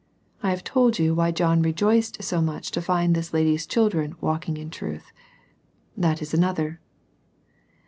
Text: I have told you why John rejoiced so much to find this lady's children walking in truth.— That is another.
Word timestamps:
I 0.41 0.49
have 0.49 0.63
told 0.63 0.97
you 0.97 1.13
why 1.13 1.29
John 1.29 1.61
rejoiced 1.61 2.23
so 2.23 2.41
much 2.41 2.71
to 2.71 2.81
find 2.81 3.13
this 3.13 3.35
lady's 3.35 3.67
children 3.67 4.15
walking 4.19 4.57
in 4.57 4.71
truth.— 4.71 5.11
That 5.95 6.23
is 6.23 6.33
another. 6.33 6.79